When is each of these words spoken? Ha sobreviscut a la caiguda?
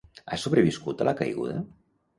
Ha 0.35 0.39
sobreviscut 0.43 1.05
a 1.05 1.09
la 1.11 1.15
caiguda? 1.23 1.63